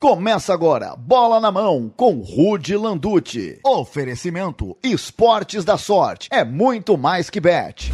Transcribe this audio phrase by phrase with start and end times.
[0.00, 3.58] Começa agora, bola na mão com Rude Landucci.
[3.64, 6.28] Oferecimento Esportes da Sorte.
[6.30, 7.92] É muito mais que bet.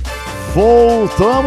[0.54, 1.46] Voltamos!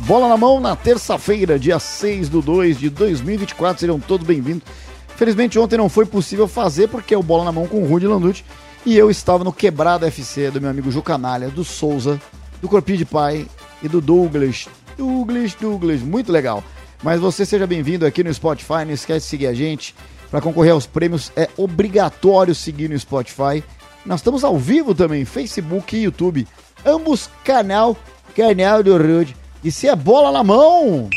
[0.00, 3.80] Bola na mão na terça-feira, dia 6 do 2 de 2024.
[3.80, 4.68] Sejam todos bem-vindos.
[5.16, 8.44] Felizmente ontem não foi possível fazer porque é o Bola na Mão com Rude Landucci.
[8.84, 12.20] E eu estava no Quebrada FC do meu amigo Ju Canalha, do Souza,
[12.60, 13.46] do Corpinho de Pai
[13.82, 14.68] e do Douglas.
[14.98, 16.62] Douglas, Douglas, muito legal.
[17.02, 19.94] Mas você seja bem-vindo aqui no Spotify, não esquece de seguir a gente.
[20.30, 23.62] Para concorrer aos prêmios é obrigatório seguir no Spotify.
[24.04, 26.46] Nós estamos ao vivo também, Facebook e YouTube.
[26.84, 27.96] Ambos canal,
[28.34, 29.36] canal do Rude.
[29.62, 31.08] E se é bola na mão!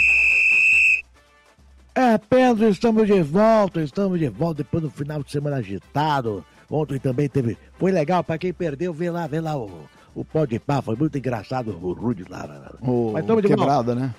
[1.94, 6.44] É, Pedro, estamos de volta, estamos de volta depois do final de semana agitado.
[6.70, 7.58] Ontem também teve.
[7.78, 9.70] Foi legal, para quem perdeu, vê lá, vê lá o,
[10.16, 12.46] o pó de pá, foi muito engraçado o Rude lá.
[12.46, 12.72] lá.
[12.82, 13.96] O Mas estamos de quebrada, volta.
[13.96, 14.16] né?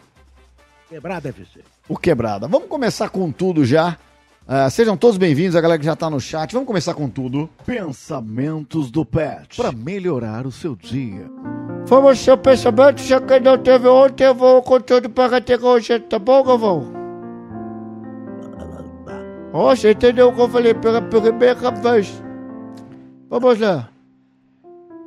[0.93, 1.61] Quebrada FC.
[1.89, 2.47] O Quebrada.
[2.47, 3.97] Vamos começar com tudo já.
[4.47, 6.53] Uh, sejam todos bem-vindos, a galera que já tá no chat.
[6.53, 7.49] Vamos começar com tudo.
[7.65, 9.57] Pensamentos do Pet.
[9.57, 11.31] Para melhorar o seu dia.
[11.87, 15.99] Vamos seu pensamento, já que não teve ontem, eu vou com tudo para ter hoje,
[15.99, 16.93] tá bom, Galvão?
[19.55, 22.23] Oh, você entendeu o que eu falei pela primeira vez?
[23.31, 23.89] Vamos lá.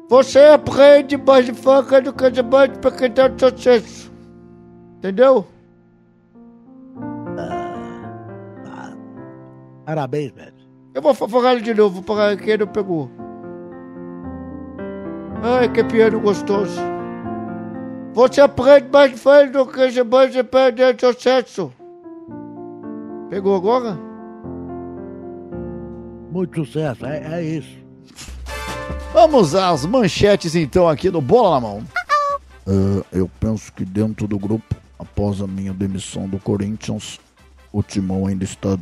[0.09, 4.11] Você aprende mais devagar do que demais para quem dá sucesso.
[4.97, 5.45] Entendeu?
[9.85, 10.53] Parabéns, velho.
[10.93, 13.11] Eu vou falar de novo para quem não pegou.
[15.43, 16.81] Ai, que piano gostoso.
[18.13, 21.71] Você aprende mais velho do que você perde sucesso.
[23.29, 23.99] Pegou agora?
[26.31, 27.77] Muito sucesso, é, é isso.
[29.13, 31.83] Vamos às manchetes então aqui no Bola na Mão.
[32.65, 37.19] Uh, eu penso que dentro do grupo, após a minha demissão do Corinthians,
[37.71, 38.77] o Timão ainda está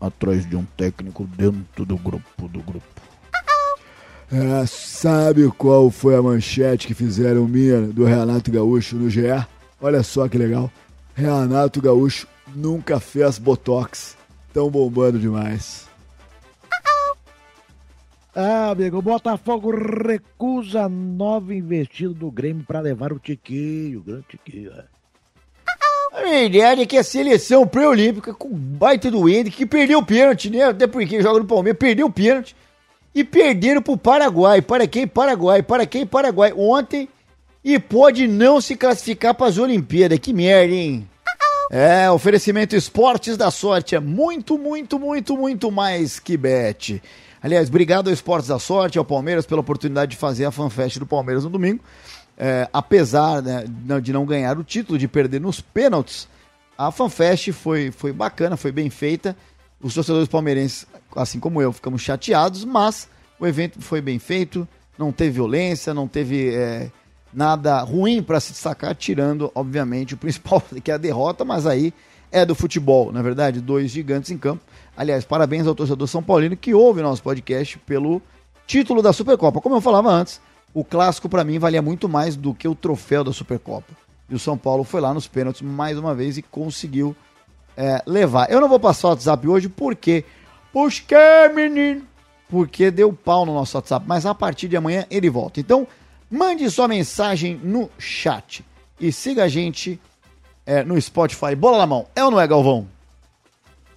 [0.00, 2.86] atrás de um técnico dentro do grupo do grupo.
[4.30, 9.22] É, sabe qual foi a manchete que fizeram minha do Renato Gaúcho no GE?
[9.80, 10.70] Olha só que legal.
[11.14, 14.16] Renato Gaúcho nunca fez botox.
[14.52, 15.88] Tão bombando demais.
[18.34, 24.26] Ah, amigo, o Botafogo recusa nova investida do Grêmio para levar o Tiquinho, o grande
[24.28, 24.70] Tiquinho.
[24.72, 24.84] É.
[26.12, 30.50] A ideia é que a seleção pré-olímpica, com baita do Ender, que perdeu o pênalti,
[30.50, 30.64] né?
[30.64, 32.56] Até porque joga no Palmeiras, perdeu o pênalti.
[33.14, 34.62] E perderam pro Paraguai.
[34.62, 35.06] Para quem?
[35.06, 35.62] Paraguai.
[35.62, 36.06] Para quem?
[36.06, 36.52] Paraguai.
[36.56, 37.08] Ontem.
[37.64, 40.18] E pode não se classificar para as Olimpíadas.
[40.18, 41.08] Que merda, hein?
[41.70, 47.02] É, oferecimento Esportes da Sorte é muito, muito, muito, muito mais que bet.
[47.42, 51.06] Aliás, obrigado ao Esportes da Sorte, ao Palmeiras, pela oportunidade de fazer a FanFest do
[51.06, 51.82] Palmeiras no domingo
[52.38, 53.64] é, apesar né,
[54.00, 56.28] de não ganhar o título, de perder nos pênaltis,
[56.76, 59.36] a FanFest foi, foi bacana, foi bem feita.
[59.82, 63.08] Os torcedores palmeirenses, assim como eu, ficamos chateados, mas
[63.40, 64.66] o evento foi bem feito,
[64.96, 66.90] não teve violência, não teve é,
[67.32, 71.92] nada ruim para se destacar, tirando, obviamente, o principal, que é a derrota, mas aí
[72.30, 74.62] é do futebol, na é verdade, dois gigantes em campo.
[74.96, 78.22] Aliás, parabéns ao torcedor São Paulino que ouve nosso podcast pelo
[78.66, 79.60] título da Supercopa.
[79.60, 80.40] Como eu falava antes,
[80.74, 83.92] o clássico para mim valia muito mais do que o troféu da Supercopa.
[84.28, 87.16] E o São Paulo foi lá nos pênaltis mais uma vez e conseguiu
[87.76, 88.50] é, levar.
[88.50, 90.24] Eu não vou passar o WhatsApp hoje porque.
[90.70, 92.02] Por que, menino?
[92.48, 94.04] Porque deu pau no nosso WhatsApp.
[94.06, 95.60] Mas a partir de amanhã ele volta.
[95.60, 95.86] Então,
[96.30, 98.64] mande sua mensagem no chat.
[99.00, 99.98] E siga a gente
[100.66, 101.54] é, no Spotify.
[101.54, 102.06] Bola na mão.
[102.14, 102.86] É ou não é, Galvão?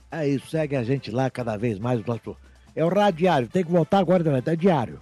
[0.10, 0.50] É isso.
[0.50, 2.02] Segue a gente lá cada vez mais.
[2.74, 3.50] É o Radiário.
[3.50, 5.00] Tem que voltar agora, é diário.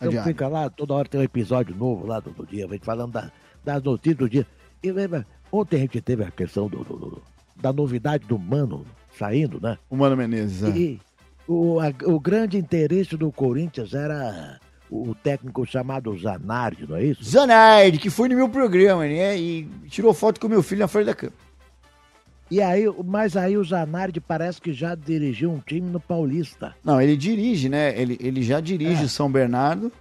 [0.00, 2.84] Então fica lá, toda hora tem um episódio novo lá do, do dia, a gente
[2.84, 3.30] falando da,
[3.64, 4.46] das notícias do dia.
[4.82, 7.22] E lembra, ontem a gente teve a questão do, do, do
[7.56, 8.86] da novidade do Mano
[9.18, 9.76] saindo, né?
[9.90, 10.70] O Mano Menezes, é.
[10.70, 11.00] E
[11.46, 14.58] o, a, o grande interesse do Corinthians era
[14.90, 17.22] o técnico chamado Zanardi, não é isso?
[17.22, 19.38] Zanardi, que foi no meu programa, né?
[19.38, 21.32] E tirou foto com o meu filho na frente da cama.
[22.50, 26.74] E aí, mas aí o Zanardi parece que já dirigiu um time no Paulista.
[26.82, 27.98] Não, ele dirige, né?
[27.98, 29.08] Ele, ele já dirige é.
[29.08, 29.92] São Bernardo.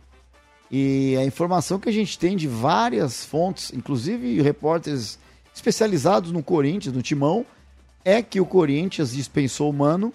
[0.72, 5.20] E a informação que a gente tem de várias fontes, inclusive repórteres
[5.54, 7.46] especializados no Corinthians, no Timão,
[8.04, 10.14] é que o Corinthians dispensou o Mano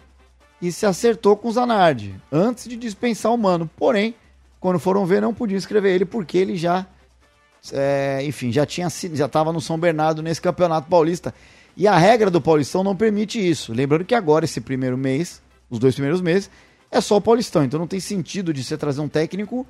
[0.61, 3.71] e se acertou com o Zanardi antes de dispensar o Mano.
[3.77, 4.15] Porém,
[4.59, 6.87] quando foram ver, não podiam escrever ele porque ele já,
[7.73, 11.35] é, enfim, já tinha já estava no São Bernardo nesse campeonato paulista.
[11.77, 13.73] E a regra do Paulistão não permite isso.
[13.73, 16.51] Lembrando que agora, esse primeiro mês, os dois primeiros meses,
[16.91, 17.65] é só o Paulistão.
[17.65, 19.67] Então não tem sentido de você trazer um técnico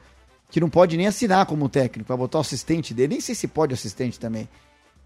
[0.50, 3.14] que não pode nem assinar como técnico, para botar o assistente dele.
[3.14, 4.48] Nem sei se pode assistente também.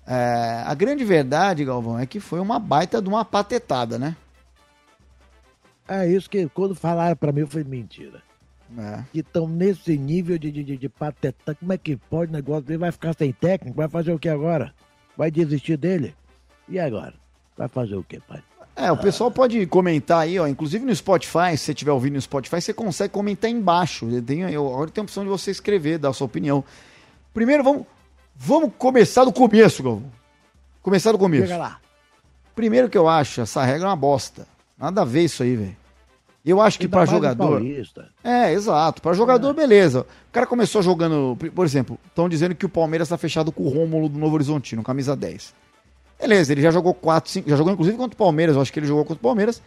[0.07, 4.17] É, a grande verdade, Galvão, é que foi uma baita de uma patetada, né?
[5.87, 8.23] É isso que quando falaram pra mim, foi mentira.
[8.77, 9.05] É.
[9.13, 11.55] Que estão nesse nível de, de, de, de pateta.
[11.55, 12.79] Como é que pode o negócio dele?
[12.79, 13.77] Vai ficar sem técnico?
[13.77, 14.75] Vai fazer o que agora?
[15.17, 16.15] Vai desistir dele?
[16.69, 17.15] E agora?
[17.57, 18.43] Vai fazer o que, pai?
[18.77, 20.47] É, o pessoal pode comentar aí, ó.
[20.47, 24.07] Inclusive no Spotify, se você estiver ouvindo no Spotify, você consegue comentar embaixo.
[24.23, 26.63] Tem, eu, agora tem a opção de você escrever, dar a sua opinião.
[27.35, 27.85] Primeiro, vamos,
[28.37, 30.11] vamos começar do começo, Galvão.
[30.81, 31.49] Começar do começo.
[31.49, 31.81] Chega lá.
[32.55, 34.47] Primeiro que eu acho, essa regra é uma bosta.
[34.79, 35.77] Nada a ver isso aí, velho.
[36.47, 37.61] Eu acho que para jogador.
[38.23, 39.03] É, exato.
[39.03, 39.55] Para jogador, é.
[39.55, 40.07] beleza.
[40.29, 41.37] O cara começou jogando.
[41.55, 44.83] Por exemplo, estão dizendo que o Palmeiras está fechado com o Rômulo do Novo Horizontino,
[44.83, 45.53] camisa 10.
[46.19, 48.81] Beleza, ele já jogou 4, 5, já jogou inclusive contra o Palmeiras, eu acho que
[48.81, 49.63] ele jogou contra o Palmeiras.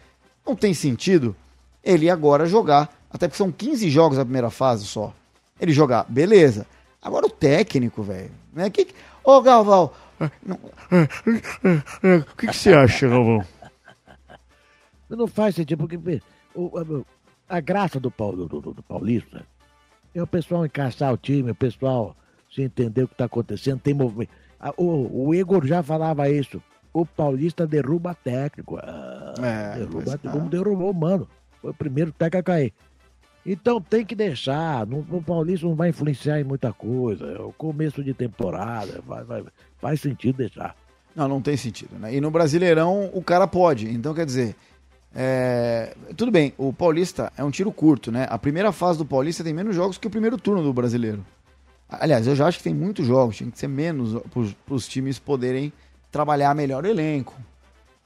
[0.46, 1.34] Não tem sentido
[1.82, 5.14] ele agora jogar, até porque são 15 jogos na primeira fase só.
[5.58, 6.66] Ele jogar, beleza.
[7.00, 8.68] Agora o técnico, velho, né?
[8.68, 8.88] Que,
[9.24, 9.90] ô Galvão,
[10.20, 13.44] o que, que você acha, Galvão?
[15.08, 16.20] Não faz sentido, porque
[16.54, 19.44] o, a, a, graça do, do, do, do Paulista
[20.14, 22.16] é o pessoal encaixar o time, o pessoal
[22.54, 24.30] se entender o que está acontecendo, tem movimento.
[24.76, 26.62] O, o Igor já falava isso.
[26.92, 28.76] O Paulista derruba técnico.
[28.76, 30.28] Ah, é, derruba, é.
[30.28, 31.28] como derrubou o mano.
[31.60, 32.72] Foi o primeiro técnico a cair.
[33.44, 34.86] Então tem que deixar.
[34.86, 37.26] O Paulista não vai influenciar em muita coisa.
[37.26, 39.02] É o começo de temporada.
[39.06, 39.44] Vai, vai,
[39.78, 40.76] faz sentido deixar.
[41.14, 41.98] Não, não tem sentido.
[41.98, 42.14] Né?
[42.14, 43.88] E no Brasileirão o cara pode.
[43.88, 44.54] Então quer dizer.
[45.14, 45.94] É...
[46.16, 48.26] Tudo bem, o Paulista é um tiro curto, né?
[48.30, 51.22] A primeira fase do Paulista tem menos jogos que o primeiro turno do brasileiro.
[52.00, 54.20] Aliás, eu já acho que tem muitos jogos, tinha que ser menos
[54.64, 55.72] para os times poderem
[56.10, 57.34] trabalhar melhor o elenco.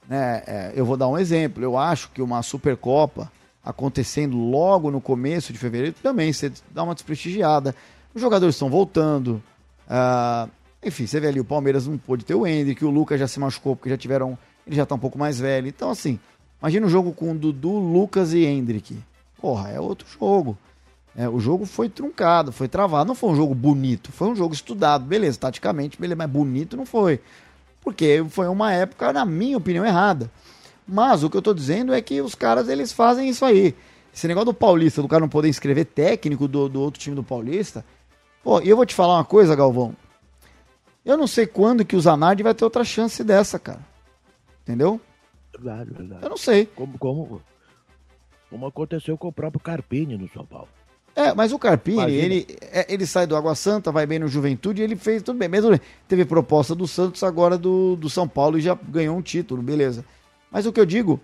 [0.07, 0.43] Né?
[0.47, 1.63] É, eu vou dar um exemplo.
[1.63, 3.31] Eu acho que uma Supercopa
[3.63, 7.75] acontecendo logo no começo de fevereiro também você dá uma desprestigiada.
[8.15, 9.43] Os jogadores estão voltando.
[9.87, 10.49] Uh,
[10.81, 13.39] enfim, você vê ali, o Palmeiras não pôde ter o Hendrick, o Lucas já se
[13.39, 14.37] machucou porque já tiveram.
[14.65, 15.67] Ele já está um pouco mais velho.
[15.67, 16.19] Então, assim,
[16.61, 18.97] imagina um jogo com Dudu, Lucas e Hendrick.
[19.39, 20.57] Porra, é outro jogo.
[21.17, 23.07] É, o jogo foi truncado, foi travado.
[23.07, 26.85] Não foi um jogo bonito, foi um jogo estudado, beleza, taticamente, beleza, mas bonito não
[26.85, 27.19] foi.
[27.81, 30.29] Porque foi uma época, na minha opinião, errada.
[30.87, 33.73] Mas o que eu tô dizendo é que os caras eles fazem isso aí.
[34.13, 37.23] Esse negócio do Paulista, do cara não poder inscrever técnico do, do outro time do
[37.23, 37.83] Paulista.
[38.43, 39.95] Pô, e eu vou te falar uma coisa, Galvão.
[41.03, 43.81] Eu não sei quando que o Zanardi vai ter outra chance dessa, cara.
[44.61, 45.01] Entendeu?
[45.51, 46.23] Verdade, verdade.
[46.23, 46.67] Eu não sei.
[46.67, 47.41] Como, como,
[48.49, 50.76] como aconteceu com o próprio Carpini no São Paulo.
[51.17, 54.83] É, mas o Carpini, ele, é, ele sai do Água Santa, vai bem no Juventude,
[54.83, 55.49] ele fez tudo bem.
[55.49, 55.71] Mesmo
[56.07, 60.05] teve proposta do Santos agora do, do São Paulo e já ganhou um título, beleza.
[60.51, 61.19] Mas o que eu digo,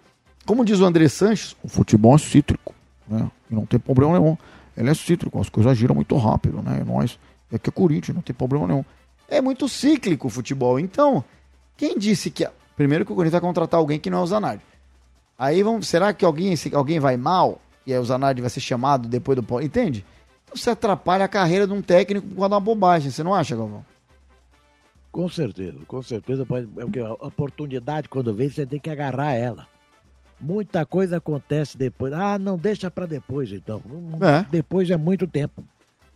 [0.47, 2.73] como diz o André Sanches, o futebol é cítrico,
[3.07, 3.29] né?
[3.51, 4.35] E não tem problema nenhum.
[4.75, 6.79] Ele é cítrico, as coisas giram muito rápido, né?
[6.81, 7.19] E nós,
[7.51, 8.83] é que é Corinthians, não tem problema nenhum.
[9.29, 10.79] É muito cíclico o futebol.
[10.79, 11.23] Então,
[11.77, 12.47] quem disse que.
[12.75, 14.63] Primeiro que o Corinthians vai contratar alguém que não é o Zanardi.
[15.37, 15.87] Aí vamos.
[15.87, 17.61] Será que alguém, alguém vai mal?
[17.85, 19.63] E aí o Zanardi vai ser chamado depois do Paulo.
[19.63, 20.05] Entende?
[20.43, 23.85] Então você atrapalha a carreira de um técnico com uma bobagem, você não acha, Galvão?
[25.11, 26.45] Com certeza, com certeza.
[26.95, 29.67] É a oportunidade, quando vem, você tem que agarrar ela.
[30.41, 32.11] Muita coisa acontece depois.
[32.13, 33.81] Ah, não, deixa para depois, então.
[34.21, 34.45] É.
[34.49, 35.63] Depois é muito tempo.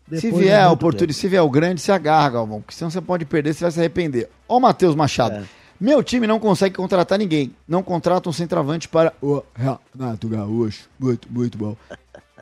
[0.07, 2.89] Depois se vier é a oportunidade, se vier o grande, se agarra, Galvão, porque senão
[2.89, 4.29] você pode perder, você vai se arrepender.
[4.47, 5.35] Ó o Matheus Machado.
[5.35, 5.43] É.
[5.79, 7.53] Meu time não consegue contratar ninguém.
[7.68, 10.89] Não contrata um centroavante para o Renato Gaúcho.
[11.00, 11.77] Muito, muito bom.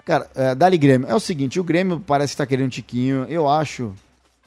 [0.06, 1.10] Cara, é, Dali Grêmio.
[1.10, 3.26] É o seguinte, o Grêmio parece que tá querendo um tiquinho.
[3.26, 3.94] Eu acho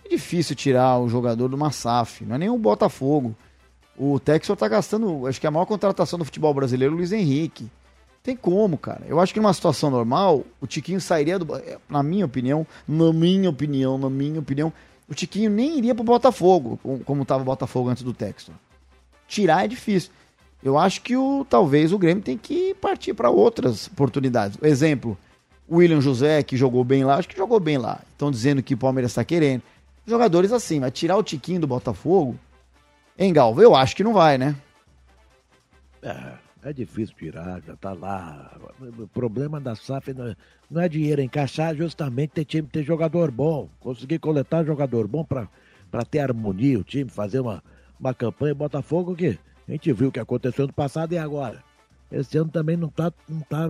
[0.08, 2.24] difícil tirar o jogador do Massaf.
[2.24, 3.36] Não é nem o Botafogo.
[3.94, 7.12] O Texor tá gastando, acho que a maior contratação do futebol brasileiro é o Luiz
[7.12, 7.68] Henrique.
[8.22, 9.02] Tem como, cara.
[9.06, 11.56] Eu acho que numa situação normal, o Tiquinho sairia do.
[11.56, 14.72] É, na minha opinião, na minha opinião, na minha opinião,
[15.08, 18.54] o Tiquinho nem iria pro Botafogo, como tava o Botafogo antes do Textor
[19.28, 20.10] tirar é difícil.
[20.62, 24.58] Eu acho que o talvez o Grêmio tem que partir para outras oportunidades.
[24.60, 25.16] Exemplo,
[25.68, 28.00] o William José, que jogou bem lá, acho que jogou bem lá.
[28.10, 29.62] Estão dizendo que o Palmeiras está querendo.
[30.04, 32.36] Jogadores assim, mas tirar o Tiquinho do Botafogo,
[33.16, 34.56] em Galva, eu acho que não vai, né?
[36.02, 36.32] É,
[36.70, 38.58] é difícil tirar, já tá lá.
[38.98, 43.68] O problema da SAF não é, é dinheiro, encaixar justamente ter time, ter jogador bom.
[43.78, 47.62] Conseguir coletar jogador bom para ter harmonia, o time, fazer uma,
[47.98, 49.38] uma campanha Botafogo que
[49.68, 51.62] a gente viu o que aconteceu no passado e agora.
[52.10, 53.68] Esse ano também não tá, não tá,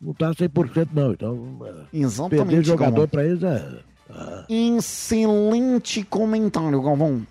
[0.00, 1.12] não tá 100% não.
[1.12, 3.80] Então, é, Exatamente, perder jogador para eles é...
[4.10, 4.44] Ah.
[4.48, 7.26] Excelente comentário, Galvão.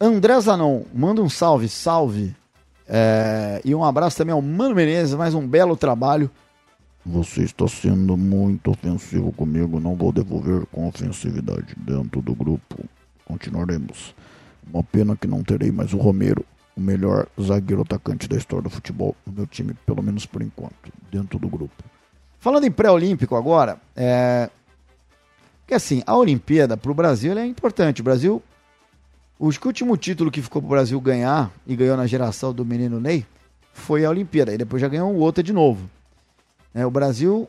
[0.00, 2.34] André Zanon, manda um salve, salve.
[2.88, 6.30] É, e um abraço também ao Mano Menezes, mais um belo trabalho.
[7.04, 12.84] Você está sendo muito ofensivo comigo, não vou devolver com ofensividade dentro do grupo.
[13.24, 14.14] Continuaremos.
[14.72, 16.44] Uma pena que não terei mais o Romero.
[16.76, 20.92] o melhor zagueiro atacante da história do futebol no meu time, pelo menos por enquanto,
[21.10, 21.82] dentro do grupo.
[22.38, 24.50] Falando em pré-olímpico agora, é...
[25.72, 28.02] assim, a Olimpíada para o Brasil é importante.
[28.02, 28.42] O Brasil,
[29.38, 33.00] o último título que ficou para o Brasil ganhar, e ganhou na geração do menino
[33.00, 33.24] Ney,
[33.72, 34.52] foi a Olimpíada.
[34.52, 35.88] E depois já ganhou outro de novo.
[36.74, 37.48] É, o Brasil,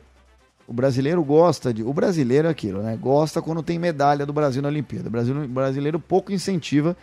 [0.68, 1.82] o brasileiro gosta de.
[1.82, 2.94] O brasileiro é aquilo, né?
[2.94, 5.08] Gosta quando tem medalha do Brasil na Olimpíada.
[5.08, 6.94] O, Brasil, o brasileiro pouco incentiva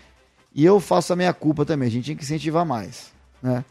[0.53, 1.87] e eu faço a minha culpa também.
[1.87, 3.11] A gente tinha que incentivar mais.
[3.41, 3.65] Né?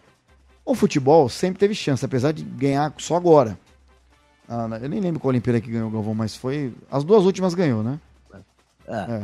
[0.64, 3.56] O futebol sempre teve chance, apesar de ganhar só agora.
[4.48, 6.74] Ah, eu nem lembro qual Olimpíada que ganhou o Galvão, mas foi.
[6.90, 8.00] As duas últimas ganhou, né?
[8.88, 8.96] É.
[8.96, 9.22] é.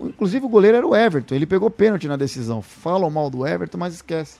[0.00, 1.34] O, inclusive o goleiro era o Everton.
[1.34, 2.62] Ele pegou pênalti na decisão.
[2.62, 4.38] Falam mal do Everton, mas esquece.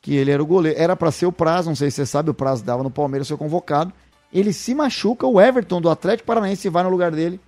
[0.00, 0.78] Que ele era o goleiro.
[0.80, 3.26] Era para ser o prazo, não sei se você sabe, o prazo dava no Palmeiras
[3.26, 3.92] ser convocado.
[4.32, 7.38] Ele se machuca, o Everton do Atlético Paranaense vai no lugar dele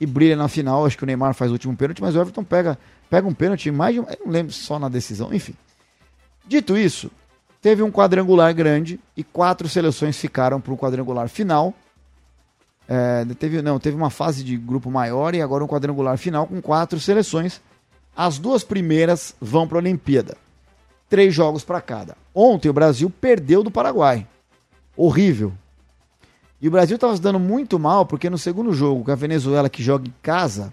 [0.00, 0.84] e brilha na final.
[0.84, 3.70] Acho que o Neymar faz o último pênalti, mas o Everton pega pega um pênalti
[3.70, 5.54] mais de um, eu não lembro só na decisão, enfim.
[6.46, 7.10] Dito isso,
[7.60, 11.74] teve um quadrangular grande e quatro seleções ficaram para o quadrangular final.
[12.88, 16.60] É, teve, não, teve uma fase de grupo maior e agora um quadrangular final com
[16.60, 17.60] quatro seleções.
[18.16, 20.36] As duas primeiras vão para a Olimpíada.
[21.08, 22.16] Três jogos para cada.
[22.34, 24.26] Ontem o Brasil perdeu do Paraguai.
[24.96, 25.52] Horrível.
[26.62, 29.68] E o Brasil estava se dando muito mal porque no segundo jogo, com a Venezuela
[29.68, 30.72] que joga em casa,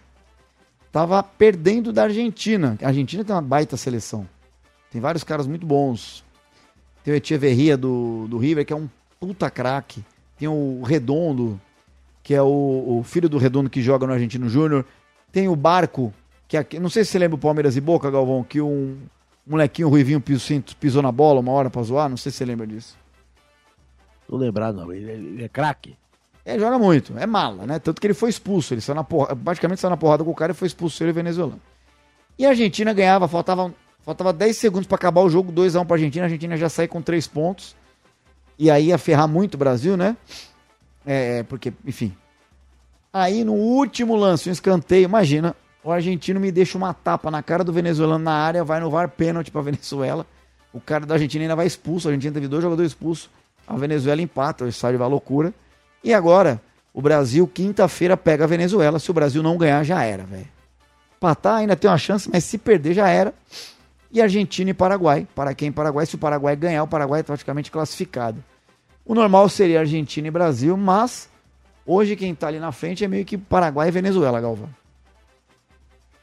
[0.92, 2.78] tava perdendo da Argentina.
[2.84, 4.30] A Argentina tem uma baita seleção.
[4.92, 6.24] Tem vários caras muito bons.
[7.04, 8.88] Tem o Echeverria do, do River, que é um
[9.20, 10.06] puta craque.
[10.38, 11.60] Tem o Redondo,
[12.22, 14.86] que é o, o, filho do Redondo que joga no Argentino Júnior.
[15.32, 16.14] Tem o Barco,
[16.48, 18.96] que é, não sei se você lembra o Palmeiras e Boca, Galvão, que um
[19.46, 22.08] molequinho ruivinho pisou, pisou na bola uma hora pra zoar.
[22.08, 22.96] Não sei se você lembra disso.
[24.30, 24.94] Tô lembrado, não.
[24.94, 25.98] Ele, ele é craque.
[26.46, 27.80] É, joga muito, é mala, né?
[27.80, 30.36] Tanto que ele foi expulso, ele saiu na porra, praticamente saiu na porrada com o
[30.36, 31.60] cara e foi expulso ele venezuelano.
[32.38, 36.26] E a Argentina ganhava, faltava, faltava 10 segundos para acabar o jogo, 2x1 pra Argentina,
[36.26, 37.76] a Argentina já saiu com 3 pontos.
[38.58, 40.16] E aí ia ferrar muito o Brasil, né?
[41.06, 42.16] É, porque, enfim.
[43.12, 47.64] Aí no último lance, um escanteio, imagina, o argentino me deixa uma tapa na cara
[47.64, 50.26] do venezuelano na área, vai no VAR pênalti pra Venezuela.
[50.72, 53.30] O cara da Argentina ainda vai expulso, a Argentina teve dois jogadores expulsos.
[53.70, 55.54] A Venezuela empata, o estádio vai loucura.
[56.04, 56.60] E agora,
[56.92, 58.98] o Brasil, quinta-feira, pega a Venezuela.
[58.98, 60.48] Se o Brasil não ganhar, já era, velho.
[61.20, 63.32] Patar ainda tem uma chance, mas se perder, já era.
[64.12, 65.28] E Argentina e Paraguai.
[65.36, 66.08] Para quem Paraguai?
[66.08, 68.44] Se o Paraguai ganhar, o Paraguai é praticamente classificado.
[69.06, 71.30] O normal seria Argentina e Brasil, mas
[71.86, 74.70] hoje quem está ali na frente é meio que Paraguai e Venezuela, Galvão.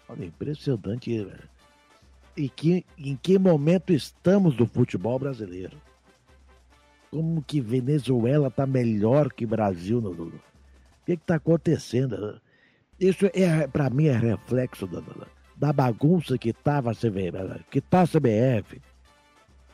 [0.09, 1.29] Olha, impressionante.
[2.37, 5.77] E que, em que momento estamos do futebol brasileiro?
[7.17, 10.33] Como que Venezuela está melhor que Brasil no, O
[11.07, 12.39] que está acontecendo?
[13.01, 15.03] Isso é para mim é reflexo da,
[15.57, 16.93] da bagunça que estava
[17.71, 18.83] que tá a CBF.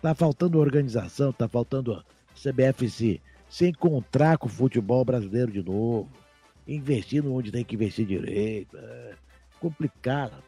[0.01, 5.65] Tá faltando organização, tá faltando a CBF se, se encontrar com o futebol brasileiro de
[5.65, 6.09] novo,
[6.65, 8.77] investindo onde tem que investir direito.
[8.77, 9.15] É
[9.59, 10.41] complicado.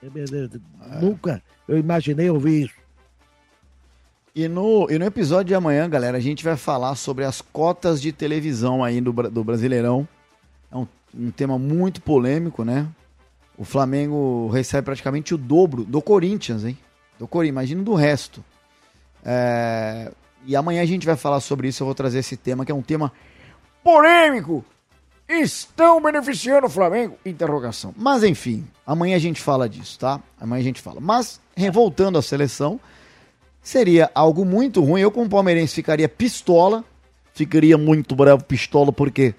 [0.00, 1.00] É, é.
[1.00, 2.87] Nunca eu imaginei ouvir isso.
[4.38, 8.00] E no, e no episódio de amanhã, galera, a gente vai falar sobre as cotas
[8.00, 10.06] de televisão aí do, do Brasileirão.
[10.70, 12.86] É um, um tema muito polêmico, né?
[13.56, 16.78] O Flamengo recebe praticamente o dobro do Corinthians, hein?
[17.18, 18.44] Do Corinthians, imagina do resto.
[19.24, 20.12] É...
[20.46, 22.74] E amanhã a gente vai falar sobre isso, eu vou trazer esse tema, que é
[22.76, 23.12] um tema
[23.82, 24.64] polêmico.
[25.28, 27.18] Estão beneficiando o Flamengo?
[27.26, 27.92] Interrogação.
[27.96, 30.20] Mas enfim, amanhã a gente fala disso, tá?
[30.40, 31.00] Amanhã a gente fala.
[31.00, 31.40] Mas,
[31.72, 32.78] voltando à seleção,
[33.68, 35.02] seria algo muito ruim.
[35.02, 36.82] Eu, como palmeirense, ficaria pistola.
[37.34, 39.34] Ficaria muito bravo, pistola, porque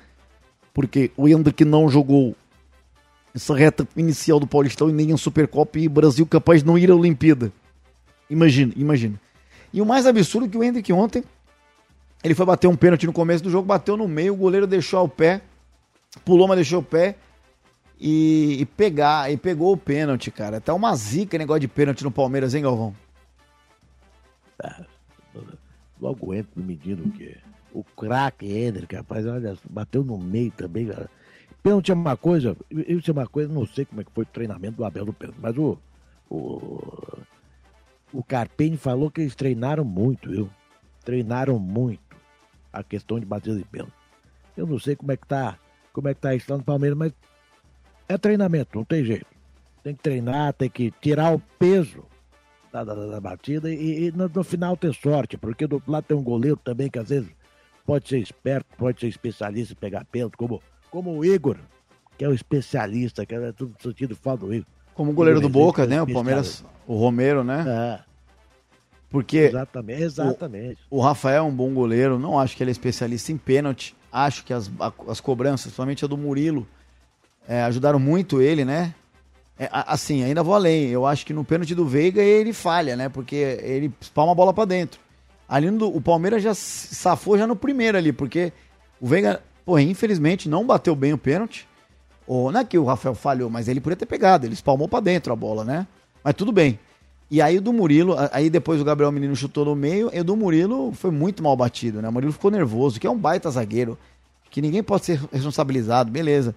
[0.72, 2.36] porque o Hendrick não jogou
[3.36, 6.92] essa reta inicial do Paulistão e nem a Supercopa e Brasil capaz de não ir
[6.92, 7.52] à Olimpíada.
[8.30, 9.20] Imagina, imagina.
[9.74, 11.24] E o mais absurdo é que o Hendrick ontem,
[12.24, 15.04] ele foi bater um pênalti no começo do jogo, bateu no meio, o goleiro deixou
[15.04, 15.42] o pé,
[16.24, 17.16] pulou, mas deixou o pé
[18.00, 20.62] e, e pegar, e pegou o pênalti, cara.
[20.62, 22.96] Tá uma zica negócio de pênalti no Palmeiras, hein, Galvão?
[26.00, 27.38] Logo entra no menino que
[27.74, 30.88] o craque Hendrick, rapaz, olha, bateu no meio também.
[30.88, 31.10] Cara.
[31.62, 34.28] Pênalti é uma coisa, isso é uma coisa, não sei como é que foi o
[34.28, 35.78] treinamento do Abel do pênalti, mas o,
[36.30, 37.20] o,
[38.14, 40.50] o Carpini falou que eles treinaram muito, viu?
[41.04, 42.18] Treinaram muito
[42.72, 43.94] a questão de bater de pênalti.
[44.56, 45.58] Eu não sei como é que tá,
[45.92, 47.14] como é que tá isso lá no Palmeiras, mas
[48.08, 49.28] é treinamento, não tem jeito.
[49.84, 52.04] Tem que treinar, tem que tirar o peso
[52.72, 56.04] da, da, da batida e, e no, no, final ter sorte, porque do outro lado
[56.04, 57.30] tem um goleiro também que às vezes
[57.86, 60.62] pode ser esperto, pode ser especialista em pegar pênalti, como,
[60.92, 61.58] como o Igor,
[62.18, 64.68] que é o especialista, que é tudo sentido fala do Igor.
[64.94, 66.02] Como goleiro do Boca, né?
[66.02, 67.66] O Palmeiras, o Romero, né?
[67.68, 68.10] É.
[69.10, 69.38] Porque.
[69.38, 70.82] Exatamente, exatamente.
[70.90, 73.96] O, o, Rafael é um bom goleiro, não acho que ele é especialista em pênalti.
[74.12, 74.70] Acho que as,
[75.08, 76.68] as cobranças, principalmente a do Murilo,
[77.48, 78.94] é, ajudaram muito ele, né?
[79.60, 80.88] É, assim, ainda vou além.
[80.88, 83.10] Eu acho que no pênalti do Veiga ele falha, né?
[83.10, 85.02] Porque ele espalma a bola para dentro.
[85.48, 88.54] Ali no, o Palmeiras já safou já no primeiro ali, porque
[89.02, 91.68] o Veiga, pô, infelizmente não bateu bem o pênalti.
[92.26, 95.00] Ou, não é que o Rafael falhou, mas ele podia ter pegado, ele espalmou para
[95.00, 95.88] dentro a bola, né?
[96.24, 96.80] Mas tudo bem.
[97.32, 100.24] E aí o do Murilo, aí depois o Gabriel Menino chutou no meio, e o
[100.24, 102.08] do Murilo foi muito mal batido, né?
[102.08, 103.98] O Murilo ficou nervoso, que é um baita zagueiro,
[104.52, 106.56] que ninguém pode ser responsabilizado, beleza.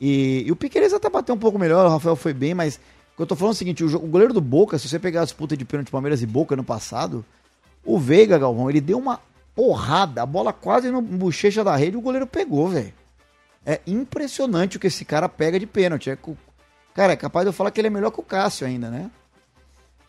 [0.00, 3.16] E, e o Piqueires até bateu um pouco melhor, o Rafael foi bem, mas o
[3.16, 5.22] que eu tô falando é o seguinte, o, o goleiro do Boca, se você pegar
[5.22, 7.24] a disputa de pênalti Palmeiras e Boca no passado,
[7.84, 9.20] o Veiga, Galvão, ele deu uma
[9.54, 12.92] porrada, a bola quase no bochecha da rede, o goleiro pegou, velho.
[13.64, 16.10] É impressionante o que esse cara pega de pênalti.
[16.10, 16.18] É,
[16.94, 19.10] cara, é capaz de eu falar que ele é melhor que o Cássio ainda, né?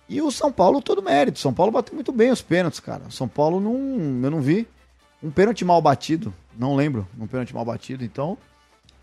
[0.10, 1.39] E o São Paulo, todo mérito.
[1.39, 3.03] São Paulo bateu muito bem os pênaltis, cara.
[3.10, 3.74] São Paulo não.
[4.24, 4.67] Eu não vi
[5.22, 6.34] um pênalti mal batido.
[6.58, 8.06] Não lembro um pênalti mal batido.
[8.06, 8.38] Então,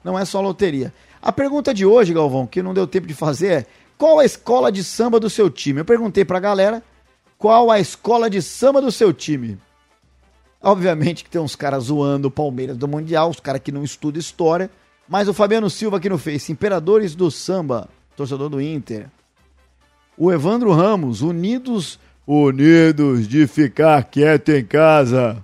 [0.04, 0.92] não é só loteria.
[1.22, 4.70] A pergunta de hoje, Galvão, que não deu tempo de fazer é: qual a escola
[4.70, 5.80] de samba do seu time?
[5.80, 6.82] Eu perguntei pra galera
[7.38, 9.58] qual a escola de samba do seu time.
[10.62, 14.20] Obviamente que tem uns caras zoando o Palmeiras do Mundial, os caras que não estudam
[14.20, 14.70] história.
[15.08, 19.08] Mas o Fabiano Silva aqui no Face, Imperadores do Samba, torcedor do Inter.
[20.16, 25.42] O Evandro Ramos, Unidos, Unidos de ficar quieto em casa.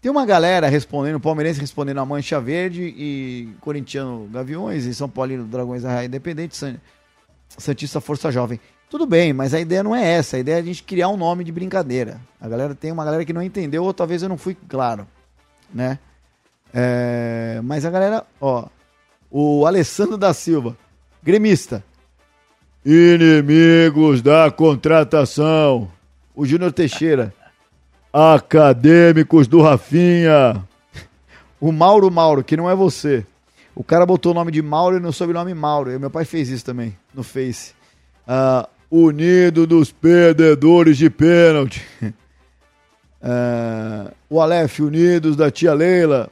[0.00, 5.44] Tem uma galera respondendo, palmeirense respondendo a Mancha Verde e corintiano Gaviões e São Paulino
[5.44, 6.56] Dragões da Raia Independente,
[7.48, 8.60] Santista Força Jovem.
[8.88, 10.36] Tudo bem, mas a ideia não é essa.
[10.36, 12.20] A ideia é a gente criar um nome de brincadeira.
[12.40, 15.06] A galera tem uma galera que não entendeu, ou talvez eu não fui claro,
[15.74, 15.98] né?
[16.72, 18.66] É, mas a galera, ó,
[19.30, 20.76] o Alessandro da Silva,
[21.22, 21.84] gremista.
[22.84, 25.90] Inimigos da contratação.
[26.34, 27.34] O Júnior Teixeira.
[28.18, 30.66] Acadêmicos do Rafinha.
[31.60, 33.24] O Mauro Mauro, que não é você.
[33.76, 35.92] O cara botou o nome de Mauro e no sobrenome Mauro.
[35.92, 37.74] E meu pai fez isso também, no Face.
[38.26, 41.86] Uh, Unido dos perdedores de pênalti.
[43.22, 46.28] Uh, o Aleph, Unidos da tia Leila.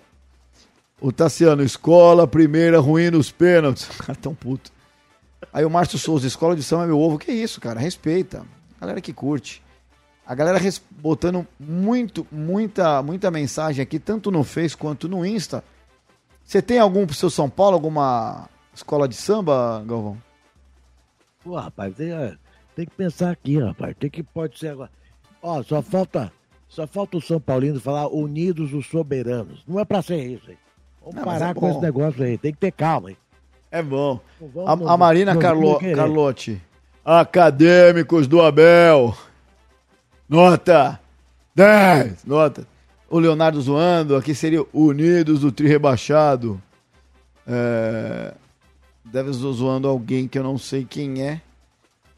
[1.00, 3.88] O Tassiano, escola primeira ruim nos pênaltis.
[3.94, 4.72] O cara tão puto.
[5.52, 7.16] Aí o Márcio Souza, escola de samba é meu ovo.
[7.16, 7.78] Que isso, cara?
[7.78, 8.42] Respeita.
[8.80, 9.62] Galera que curte.
[10.26, 10.58] A galera
[10.90, 15.62] botando muito, muita, muita mensagem aqui, tanto no Face quanto no Insta.
[16.44, 20.16] Você tem algum pro seu São Paulo, alguma escola de samba, Galvão?
[21.44, 22.34] Pô, rapaz, tem, é,
[22.74, 23.94] tem que pensar aqui, rapaz.
[23.98, 24.90] Tem que pode ser agora.
[25.40, 26.32] Ó, só falta,
[26.68, 29.62] só falta o São Paulino falar Unidos os Soberanos.
[29.66, 30.58] Não é pra ser isso, hein?
[31.00, 32.36] Vamos Não, parar é com esse negócio aí.
[32.36, 33.16] Tem que ter calma, hein?
[33.70, 34.20] É bom.
[34.66, 36.60] a, a, Marina Carlo, Carlotti.
[37.04, 39.16] Acadêmicos do Abel.
[40.28, 41.00] Nota
[41.54, 42.24] 10.
[42.24, 42.66] Nota.
[43.08, 44.16] O Leonardo zoando.
[44.16, 46.60] Aqui seria Unidos do Tri Rebaixado.
[47.46, 48.34] É,
[49.04, 51.40] deve zoando alguém que eu não sei quem é.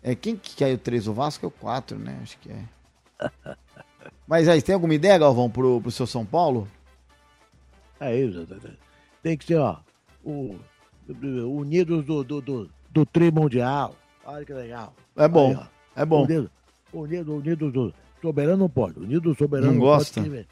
[0.03, 1.09] É quem que caiu 3?
[1.09, 2.19] O Vasco é o 4, né?
[2.23, 2.65] Acho que é.
[4.27, 6.69] Mas aí, tem alguma ideia, Galvão, pro, pro seu São Paulo?
[8.01, 8.47] É isso.
[9.23, 9.79] Tem que ser, ó,
[10.25, 10.57] o
[11.09, 13.95] Unidos do, do, do, do Tri Mundial.
[14.25, 14.95] Olha que legal.
[15.17, 15.51] É bom.
[15.51, 16.25] Aí, é bom.
[16.25, 16.51] Unidos,
[16.93, 18.99] unido, unido do Soberano não pode.
[18.99, 20.21] Unido do Soberano não, não gosta.
[20.21, 20.47] Pode.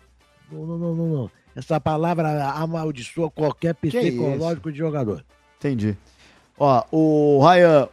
[0.50, 1.30] Não, não, não, não, não.
[1.54, 5.24] Essa palavra amaldiçoa qualquer psicológico de jogador.
[5.58, 5.96] Entendi.
[6.58, 7.88] Ó, o Ryan,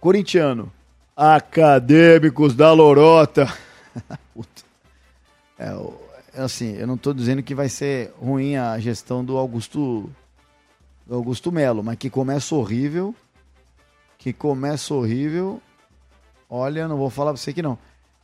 [0.00, 0.72] corintiano.
[1.16, 3.52] Acadêmicos da Lorota.
[5.58, 5.76] é,
[6.34, 10.08] assim, eu não estou dizendo que vai ser ruim a gestão do Augusto
[11.06, 13.14] do Augusto Melo, mas que começa horrível.
[14.16, 15.60] Que começa horrível.
[16.54, 17.78] Olha, não vou falar pra você que não.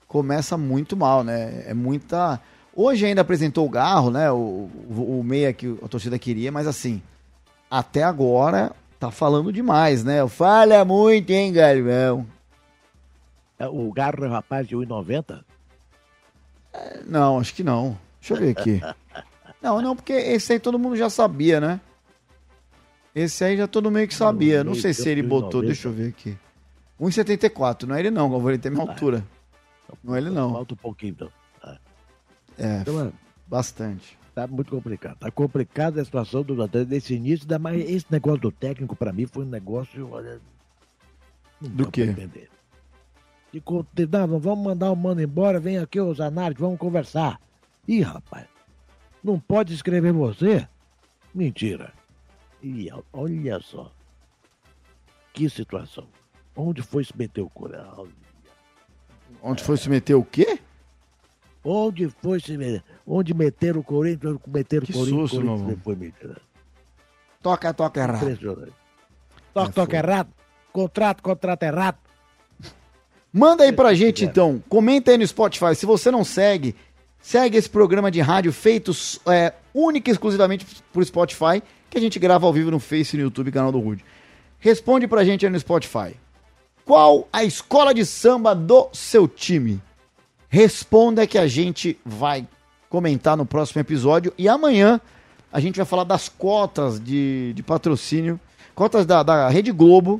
[0.06, 1.64] Começa muito mal, né?
[1.66, 2.38] É muita.
[2.76, 4.30] Hoje ainda apresentou o Garro, né?
[4.30, 7.00] O, o, o meia que a torcida queria, mas assim,
[7.70, 10.28] até agora tá falando demais, né?
[10.28, 12.26] Falha muito, hein, Galvão?
[13.58, 15.42] É, o Garro é um rapaz de 1,90?
[16.74, 17.98] É, não, acho que não.
[18.20, 18.82] Deixa eu ver aqui.
[19.62, 21.80] não, não, porque esse aí todo mundo já sabia, né?
[23.14, 24.62] Esse aí já todo meio que sabia.
[24.62, 26.36] Não, sei se ele botou, deixa eu ver aqui.
[27.00, 27.84] 1,74.
[27.84, 28.50] Não é ele não, Galvão.
[28.50, 29.24] Ele tem minha ah, altura.
[30.02, 30.52] Não é ele não.
[30.52, 31.32] Falta um pouquinho, então.
[32.58, 33.12] É, então,
[33.46, 34.18] bastante.
[34.34, 35.18] Tá muito complicado.
[35.18, 39.44] Tá complicada a situação do desse início, mas esse negócio do técnico, para mim, foi
[39.44, 40.10] um negócio.
[40.10, 40.40] Olha,
[41.60, 42.02] do quê?
[42.02, 42.48] Entender.
[43.52, 47.40] De, não, vamos mandar o mano embora, vem aqui os análises, vamos conversar.
[47.86, 48.46] Ih, rapaz,
[49.24, 50.68] não pode escrever você?
[51.34, 51.92] Mentira.
[52.62, 53.90] E olha só.
[55.32, 56.06] Que situação.
[56.60, 58.08] Onde foi se meter o Corinthians?
[59.40, 60.58] Onde foi se meter o quê?
[61.64, 62.82] Onde foi se meter?
[63.06, 64.36] Onde meteram o Corinthians?
[64.46, 66.36] Meteram Que o Corinthians, susto, Corinthians não foi metido.
[67.40, 68.22] Toca, toca errado.
[68.22, 68.72] Impressionante.
[69.54, 69.94] Toque, É, foi.
[69.96, 70.28] errado.
[70.72, 71.98] Contrato, contrato errado.
[73.32, 74.60] Manda aí pra gente então.
[74.68, 75.76] Comenta aí no Spotify.
[75.76, 76.74] Se você não segue,
[77.20, 78.90] segue esse programa de rádio feito
[79.26, 83.18] é, única e exclusivamente por Spotify, que a gente grava ao vivo no Face e
[83.18, 84.04] no YouTube, canal do Rude.
[84.58, 86.16] Responde pra gente aí no Spotify.
[86.88, 89.78] Qual a escola de samba do seu time?
[90.48, 92.48] Responda que a gente vai
[92.88, 94.32] comentar no próximo episódio.
[94.38, 94.98] E amanhã
[95.52, 98.40] a gente vai falar das cotas de, de patrocínio,
[98.74, 100.18] cotas da, da Rede Globo,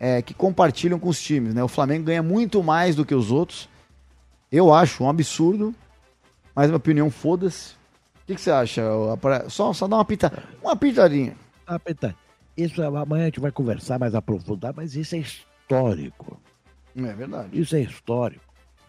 [0.00, 1.62] é, que compartilham com os times, né?
[1.62, 3.68] O Flamengo ganha muito mais do que os outros.
[4.50, 5.74] Eu acho um absurdo,
[6.54, 7.74] mas minha opinião, foda-se.
[8.22, 8.82] O que, que você acha?
[9.50, 11.36] Só, só dá uma pita, uma pitadinha.
[12.56, 15.18] Isso amanhã a gente vai conversar mais aprofundado, mas isso é
[15.74, 16.40] histórico.
[16.96, 17.58] É verdade.
[17.60, 18.44] Isso é histórico.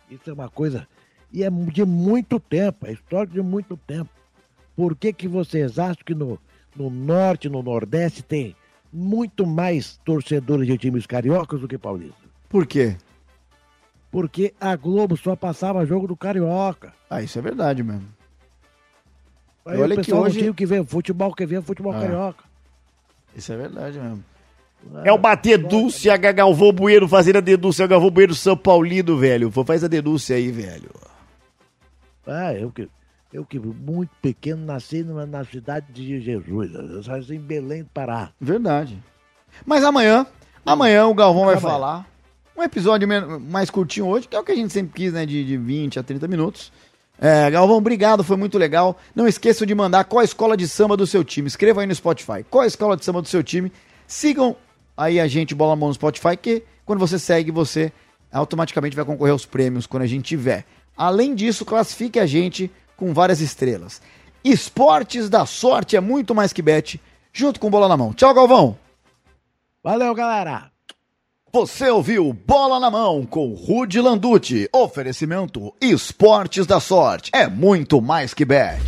[0.10, 0.88] Isso é uma coisa.
[1.32, 4.10] E é de muito tempo, é histórico de muito tempo.
[4.76, 6.40] Por que, que vocês acham que no,
[6.76, 8.56] no norte, no nordeste, tem
[8.92, 12.30] muito mais torcedores de times cariocas do que paulistas?
[12.50, 12.96] Por quê?
[14.12, 16.94] Porque a Globo só passava jogo do Carioca.
[17.10, 18.08] Ah, isso é verdade mesmo.
[19.66, 21.94] Aí Olha o que pessoal hoje- não tinha o que ver futebol, quer ver futebol
[21.94, 22.00] Ah.
[22.02, 22.44] carioca.
[23.36, 24.24] Isso é verdade mesmo.
[25.04, 29.52] É uma denúncia, Galvão Bueno fazendo a denúncia, Galvão Bueno São Paulino, velho.
[29.66, 30.90] Faz a denúncia aí, velho.
[32.26, 32.88] Ah, eu que,
[33.34, 36.74] eu que muito pequeno nasci numa, na cidade de Jesus.
[36.74, 38.30] Eu nasci em Belém do Pará.
[38.40, 38.98] Verdade.
[39.66, 40.26] Mas amanhã,
[40.66, 41.70] amanhã o Galvão vai Amanhã.
[41.70, 42.08] falar.
[42.56, 43.08] Um episódio
[43.42, 45.26] mais curtinho hoje, que é o que a gente sempre quis, né?
[45.26, 46.72] De, de 20 a 30 minutos.
[47.20, 48.98] É, Galvão, obrigado, foi muito legal.
[49.16, 51.48] Não esqueçam de mandar qual a escola de samba do seu time.
[51.48, 52.44] Escreva aí no Spotify.
[52.50, 53.72] Qual a escola de samba do seu time?
[54.08, 54.56] Sigam
[54.96, 57.92] aí a gente, Bola na Mão no Spotify, que quando você segue, você
[58.32, 60.66] automaticamente vai concorrer aos prêmios quando a gente tiver.
[60.96, 64.02] Além disso, classifique a gente com várias estrelas.
[64.44, 67.00] Esportes da sorte é muito mais que bet,
[67.32, 68.14] junto com Bola na Mão.
[68.14, 68.78] Tchau, Galvão!
[69.84, 70.72] Valeu, galera!
[71.52, 74.68] Você ouviu Bola na Mão com Rude Landucci.
[74.74, 77.30] Oferecimento Esportes da Sorte.
[77.32, 78.82] É muito mais que bet.